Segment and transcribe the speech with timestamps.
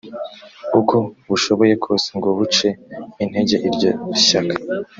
[0.79, 0.95] uko
[1.29, 2.67] bushoboye kose ngo buce
[3.23, 3.91] intege iryo
[4.25, 4.57] shyaka